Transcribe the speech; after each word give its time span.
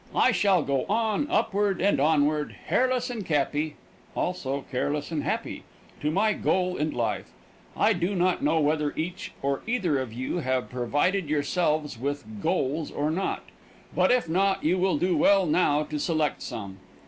I 0.15 0.31
shall 0.31 0.63
go 0.63 0.87
on 0.89 1.27
upward 1.29 1.79
and 1.79 1.99
onward 1.99 2.53
hairless 2.69 3.11
and 3.11 3.23
cappy, 3.23 3.75
also 4.15 4.65
careless 4.71 5.11
and 5.11 5.21
happy, 5.23 5.61
to 5.99 6.09
my 6.09 6.33
goal 6.33 6.75
in 6.75 6.89
life. 6.89 7.29
I 7.77 7.93
do 7.93 8.15
not 8.15 8.41
know 8.41 8.59
whether 8.59 8.93
each 8.95 9.31
or 9.43 9.61
either 9.67 9.99
of 9.99 10.11
you 10.11 10.39
have 10.39 10.71
provided 10.71 11.29
yourselves 11.29 11.99
with 11.99 12.41
goals 12.41 12.89
or 12.89 13.11
not, 13.11 13.43
but 13.95 14.11
if 14.11 14.27
not 14.27 14.63
you 14.63 14.79
will 14.79 14.97
do 14.97 15.15
well 15.15 15.45
now 15.45 15.83
to 15.83 15.99
select 15.99 16.41
some. 16.41 16.77